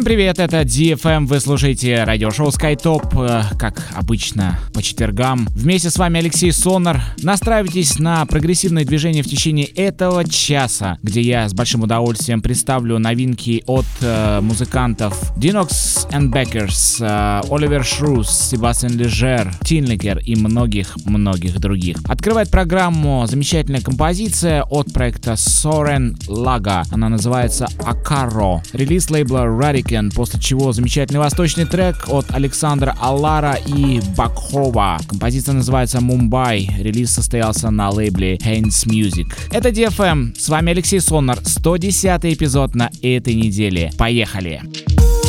Всем 0.00 0.06
привет, 0.06 0.38
это 0.38 0.62
DFM, 0.62 1.26
вы 1.26 1.40
слушаете 1.40 2.04
радиошоу 2.04 2.48
SkyTop, 2.48 3.22
э, 3.22 3.58
как 3.58 3.86
обычно, 3.94 4.58
по 4.72 4.82
четвергам. 4.82 5.46
Вместе 5.50 5.90
с 5.90 5.98
вами 5.98 6.20
Алексей 6.20 6.52
Сонар. 6.52 7.02
Настраивайтесь 7.22 7.98
на 7.98 8.24
прогрессивное 8.24 8.86
движение 8.86 9.22
в 9.22 9.26
течение 9.26 9.66
этого 9.66 10.26
часа, 10.26 10.96
где 11.02 11.20
я 11.20 11.46
с 11.46 11.52
большим 11.52 11.82
удовольствием 11.82 12.40
представлю 12.40 12.98
новинки 12.98 13.62
от 13.66 13.84
э, 14.00 14.40
музыкантов 14.40 15.36
Dinox 15.36 16.08
and 16.10 16.32
Beckers, 16.32 16.96
э, 17.00 17.42
Оливер 17.54 17.84
Шрус, 17.84 18.30
Себастьян 18.30 18.96
Лежер, 18.96 19.52
Тинликер 19.64 20.16
и 20.20 20.34
многих-многих 20.34 21.60
других. 21.60 21.98
Открывает 22.08 22.50
программу 22.50 23.26
замечательная 23.26 23.82
композиция 23.82 24.62
от 24.62 24.94
проекта 24.94 25.32
Soren 25.32 26.16
Laga. 26.26 26.84
Она 26.90 27.10
называется 27.10 27.68
Акаро. 27.84 28.62
Релиз 28.72 29.10
лейбла 29.10 29.40
Radical 29.40 29.89
Hurricane, 29.90 30.14
после 30.14 30.40
чего 30.40 30.72
замечательный 30.72 31.18
восточный 31.18 31.66
трек 31.66 32.08
от 32.08 32.30
Александра 32.30 32.96
Аллара 33.00 33.58
и 33.66 34.00
Бакхова. 34.16 34.98
Композиция 35.08 35.54
называется 35.54 36.00
«Мумбай». 36.00 36.68
Релиз 36.78 37.10
состоялся 37.10 37.70
на 37.70 37.90
лейбле 37.90 38.36
Haynes 38.36 38.86
Music. 38.86 39.32
Это 39.50 39.70
DFM. 39.70 40.38
С 40.38 40.48
вами 40.48 40.72
Алексей 40.72 41.00
Сонар. 41.00 41.38
110 41.44 42.24
эпизод 42.24 42.74
на 42.74 42.90
этой 43.02 43.34
неделе. 43.34 43.90
Поехали! 43.98 44.60
Поехали! 44.62 45.19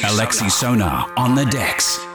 Alexi, 0.00 0.50
Sonar 0.50 1.06
on 1.16 1.34
the 1.34 1.44
decks. 1.44 2.11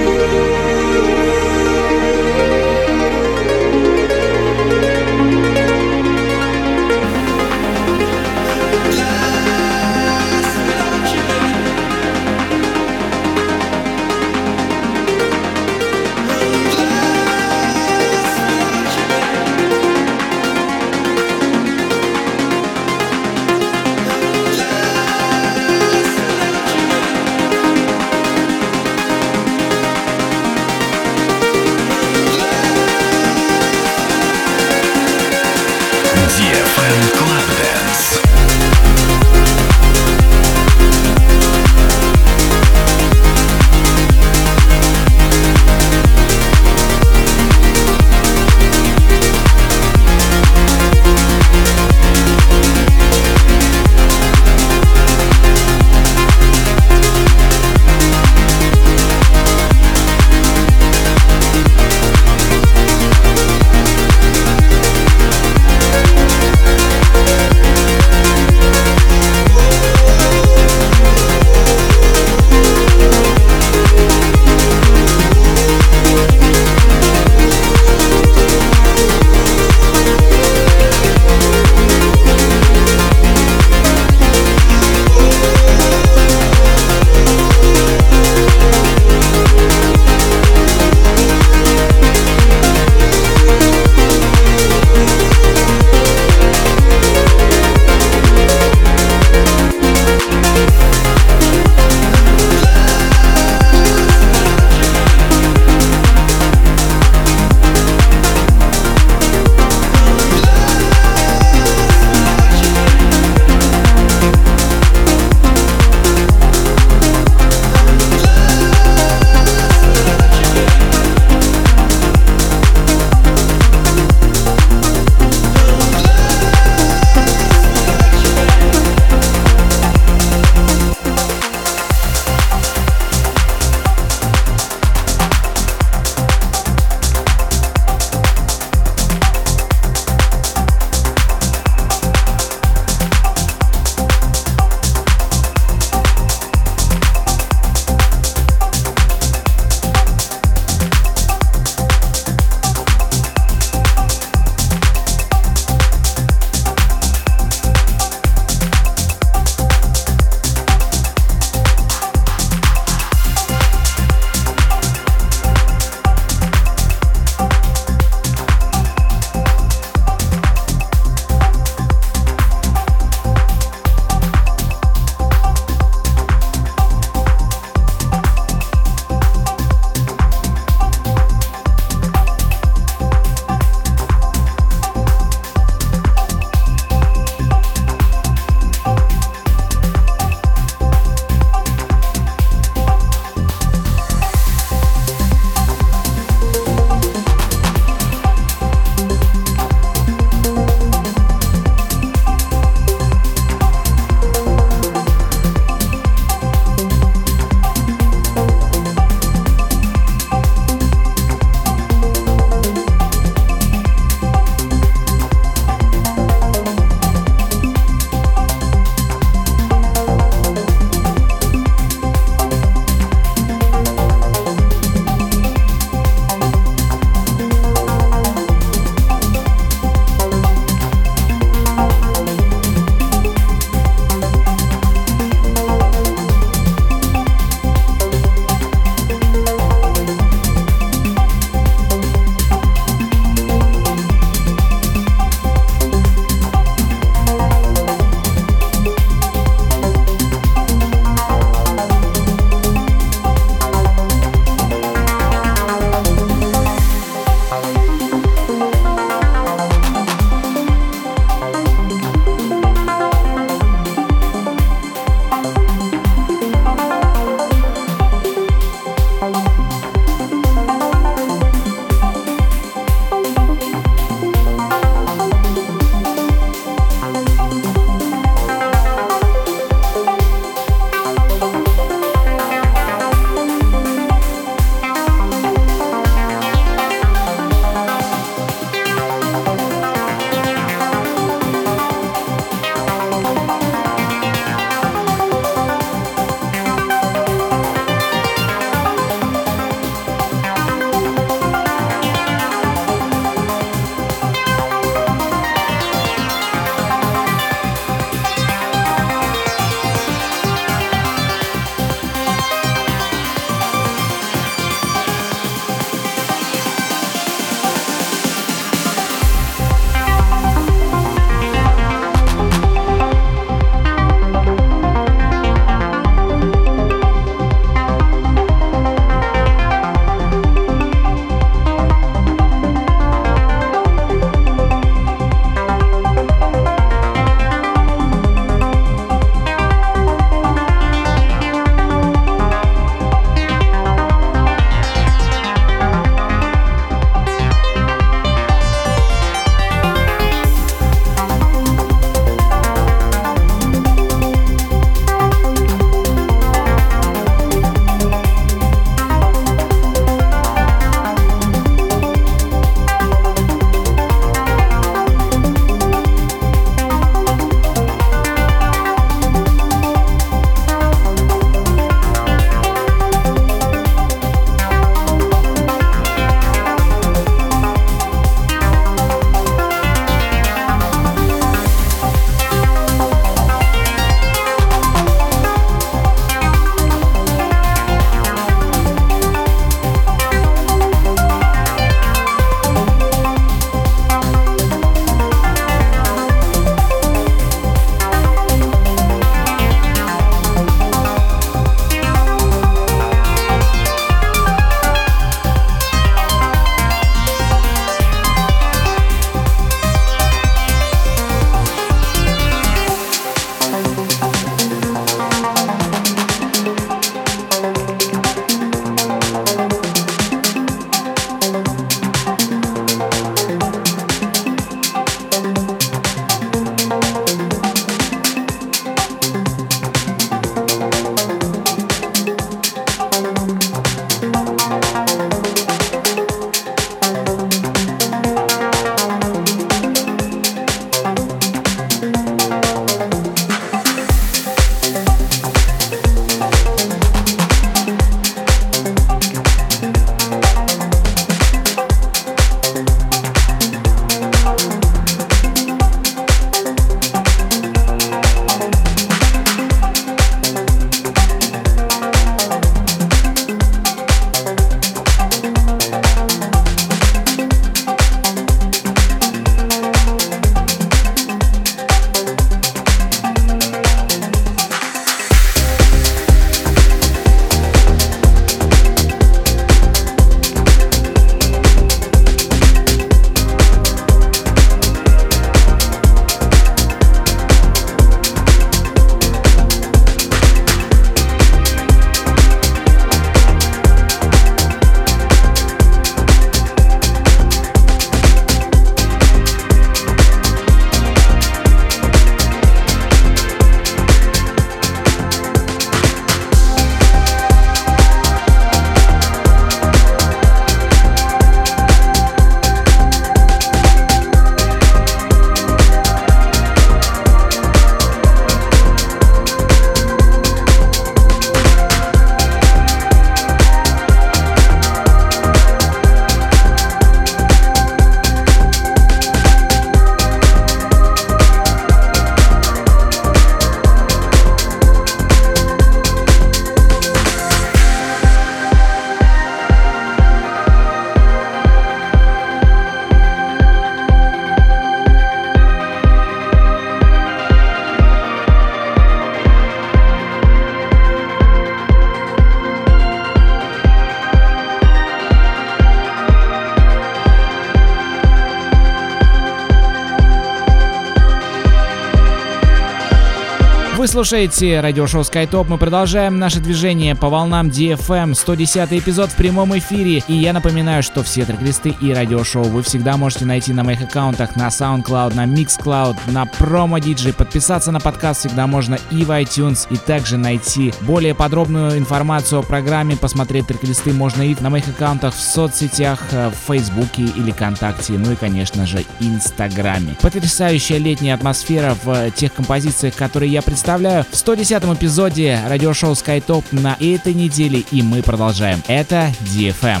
Вы 564.02 564.08
слушаете 564.08 564.80
радиошоу 564.80 565.20
SkyTop. 565.20 565.66
Мы 565.68 565.78
продолжаем 565.78 566.36
наше 566.36 566.58
движение 566.58 567.14
по 567.14 567.28
волнам 567.28 567.68
DFM. 567.68 568.34
110 568.34 568.94
эпизод 568.94 569.30
в 569.30 569.36
прямом 569.36 569.78
эфире. 569.78 570.24
И 570.26 570.34
я 570.34 570.52
напоминаю, 570.52 571.04
что 571.04 571.22
все 571.22 571.44
трек-листы 571.44 571.94
и 572.00 572.12
радиошоу 572.12 572.64
вы 572.64 572.82
всегда 572.82 573.16
можете 573.16 573.44
найти 573.44 573.72
на 573.72 573.84
моих 573.84 574.02
аккаунтах 574.02 574.56
на 574.56 574.66
SoundCloud, 574.66 575.36
на 575.36 575.44
Mixcloud, 575.44 576.16
на 576.32 576.42
Promo 576.46 577.00
DJ. 577.00 577.32
Подписаться 577.32 577.92
на 577.92 578.00
подкаст 578.00 578.40
всегда 578.40 578.66
можно 578.66 578.98
и 579.12 579.24
в 579.24 579.30
iTunes. 579.30 579.86
И 579.90 579.96
также 579.96 580.36
найти 580.36 580.92
более 581.02 581.36
подробную 581.36 581.96
информацию 581.96 582.58
о 582.58 582.62
программе, 582.64 583.16
посмотреть 583.16 583.68
трек-листы 583.68 584.12
можно 584.12 584.42
и 584.42 584.56
на 584.58 584.68
моих 584.68 584.88
аккаунтах 584.88 585.32
в 585.32 585.40
соцсетях, 585.40 586.18
э, 586.32 586.50
в 586.50 586.66
Фейсбуке 586.66 587.22
или 587.22 587.52
ВКонтакте, 587.52 588.14
ну 588.14 588.32
и, 588.32 588.34
конечно 588.34 588.84
же, 588.84 589.04
Инстаграме. 589.20 590.16
Потрясающая 590.20 590.98
летняя 590.98 591.34
атмосфера 591.34 591.96
в 592.02 592.32
тех 592.32 592.52
композициях, 592.52 593.14
которые 593.14 593.52
я 593.52 593.62
представляю 593.62 593.91
представляю 593.92 594.24
в 594.30 594.36
110 594.36 594.84
эпизоде 594.96 595.60
радиошоу 595.68 596.12
SkyTop 596.12 596.64
на 596.72 596.96
этой 596.98 597.34
неделе, 597.34 597.84
и 597.90 598.02
мы 598.02 598.22
продолжаем. 598.22 598.82
Это 598.88 599.30
DFM. 599.40 600.00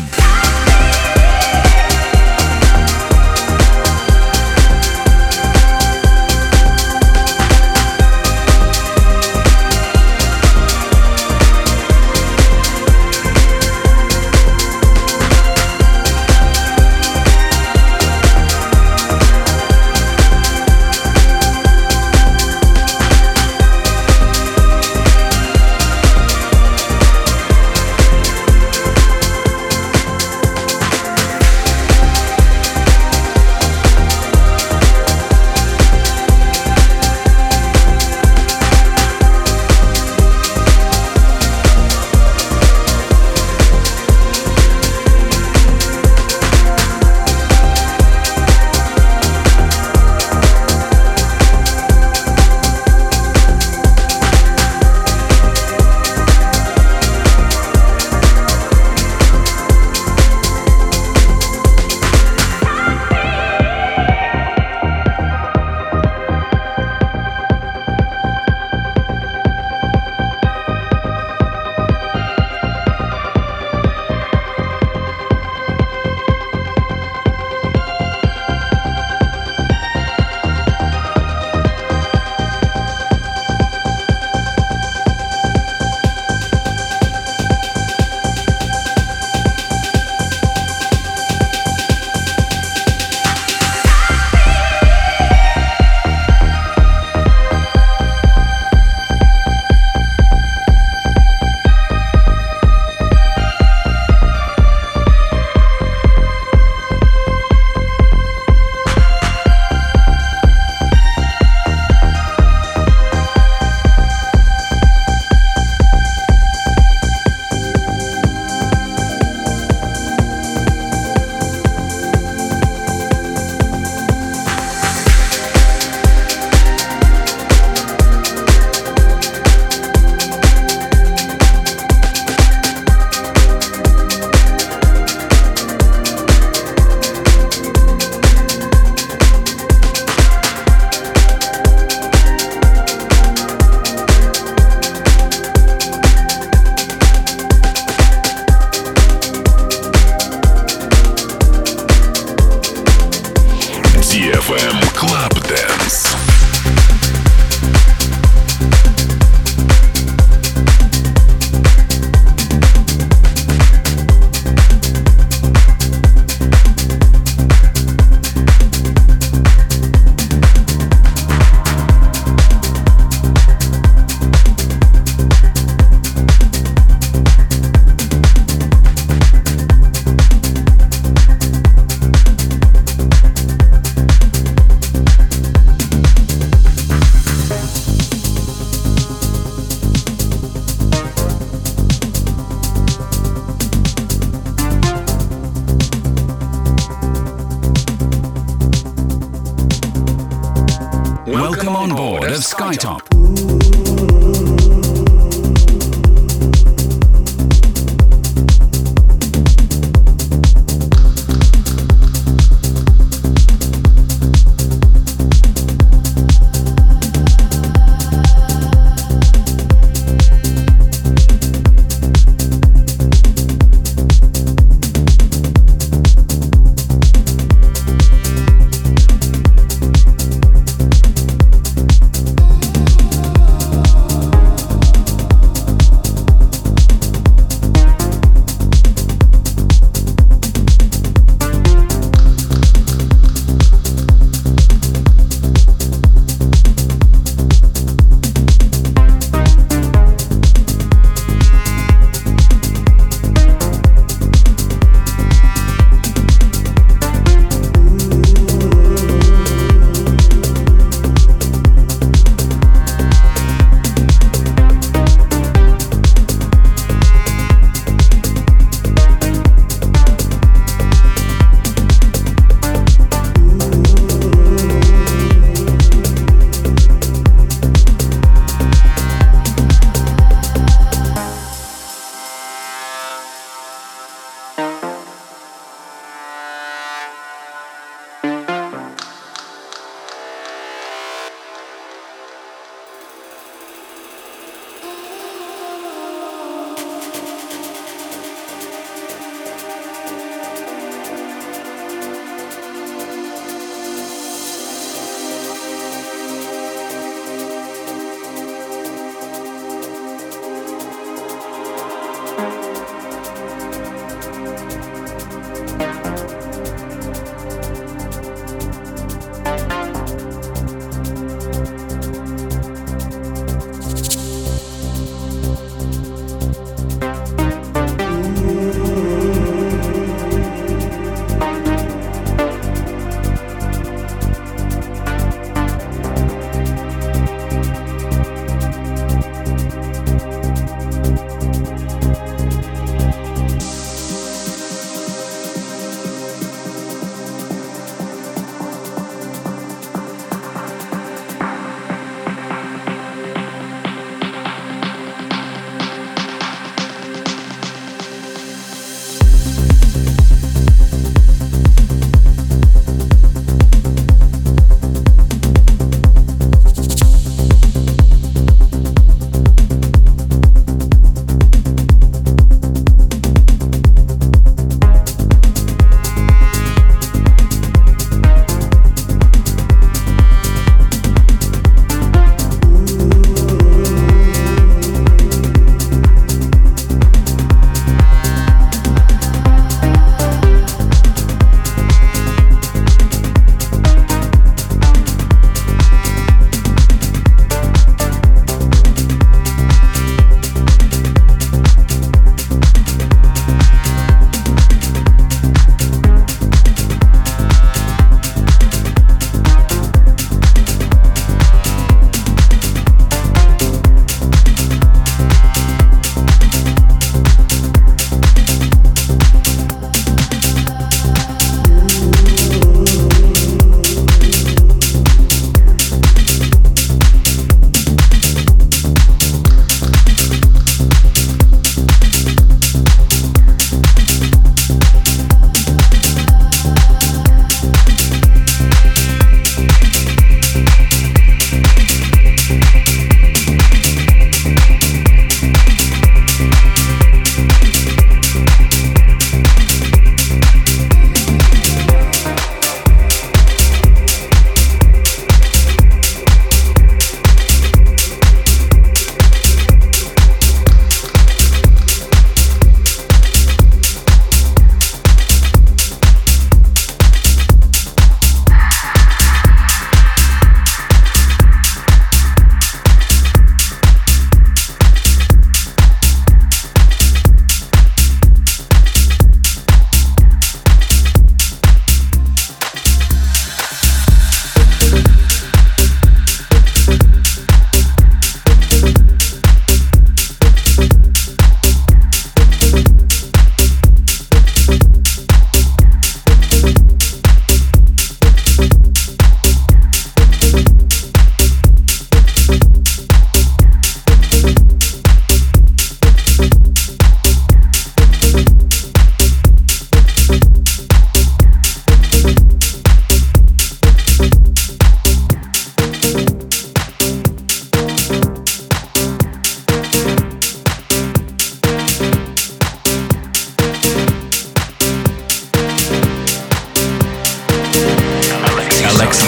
Skytop. 202.62 203.11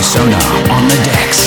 sonar 0.05 0.71
on 0.71 0.89
the 0.89 0.97
decks. 1.05 1.43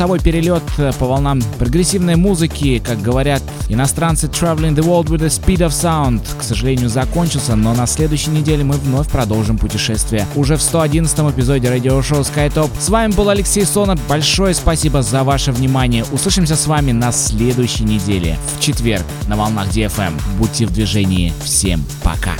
Часовой 0.00 0.18
перелет 0.18 0.62
э, 0.78 0.92
по 0.98 1.04
волнам 1.04 1.42
прогрессивной 1.58 2.16
музыки, 2.16 2.82
как 2.82 3.02
говорят 3.02 3.42
иностранцы 3.68 4.28
Traveling 4.28 4.74
the 4.74 4.82
World 4.82 5.08
with 5.08 5.20
the 5.20 5.26
Speed 5.26 5.58
of 5.58 5.72
Sound, 5.72 6.22
к 6.38 6.42
сожалению, 6.42 6.88
закончился, 6.88 7.54
но 7.54 7.74
на 7.74 7.86
следующей 7.86 8.30
неделе 8.30 8.64
мы 8.64 8.76
вновь 8.76 9.10
продолжим 9.10 9.58
путешествие. 9.58 10.26
Уже 10.36 10.56
в 10.56 10.62
111 10.62 11.18
эпизоде 11.18 11.68
радиошоу 11.68 12.20
SkyTop. 12.20 12.70
С 12.80 12.88
вами 12.88 13.12
был 13.12 13.28
Алексей 13.28 13.66
Сонар. 13.66 13.98
Большое 14.08 14.54
спасибо 14.54 15.02
за 15.02 15.22
ваше 15.22 15.52
внимание. 15.52 16.06
Услышимся 16.12 16.56
с 16.56 16.66
вами 16.66 16.92
на 16.92 17.12
следующей 17.12 17.84
неделе, 17.84 18.38
в 18.56 18.60
четверг, 18.62 19.04
на 19.28 19.36
волнах 19.36 19.68
DFM. 19.68 20.18
Будьте 20.38 20.64
в 20.64 20.72
движении. 20.72 21.34
Всем 21.44 21.84
пока. 22.02 22.32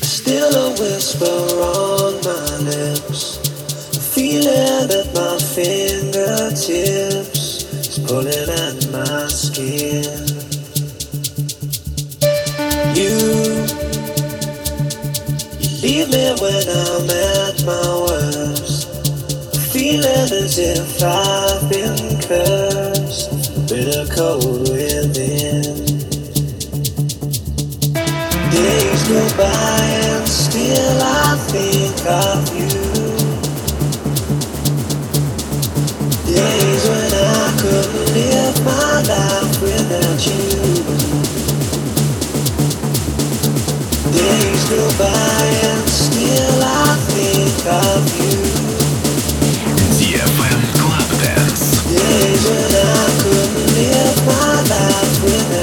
Still 0.00 0.54
a 0.54 0.70
whisper 0.80 1.26
on 1.60 2.14
my 2.24 2.70
lips. 2.70 3.31
Feeling 4.22 4.46
at 4.46 4.86
my 5.14 5.36
fingertips 5.36 7.64
is 7.74 7.98
pulling 8.06 8.48
at 8.64 8.78
my 8.94 9.26
skin. 9.26 10.06
You, 12.94 13.10
you 15.58 15.70
leave 15.82 16.06
me 16.14 16.26
when 16.38 16.62
I'm 16.82 17.10
at 17.10 17.66
my 17.66 17.90
worst. 18.06 18.86
Feeling 19.72 20.30
as 20.44 20.54
if 20.56 21.02
I've 21.02 21.66
been 21.68 21.98
cursed, 22.22 23.26
bitter 23.68 24.06
cold 24.14 24.70
within. 24.70 25.82
Days 28.52 29.02
go 29.08 29.20
by 29.36 29.80
and 30.06 30.28
still 30.28 31.02
I 31.02 31.36
think 31.50 32.06
of 32.06 32.54
you. 32.56 32.91
Days 51.88 52.44
when 52.48 52.74
I 52.74 53.06
couldn't 53.22 53.74
live 53.76 54.26
my 54.26 54.62
life 54.68 55.22
without 55.22 55.61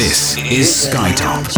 is 0.00 0.86
Skytop. 0.86 1.48